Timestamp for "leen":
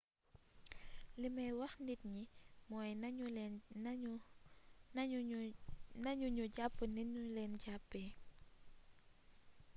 7.35-7.53